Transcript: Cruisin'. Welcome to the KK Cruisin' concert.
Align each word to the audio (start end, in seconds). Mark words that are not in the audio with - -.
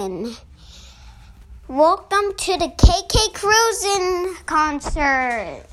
Cruisin'. 0.00 0.34
Welcome 1.68 2.32
to 2.34 2.56
the 2.56 2.68
KK 2.68 3.34
Cruisin' 3.34 4.34
concert. 4.46 5.66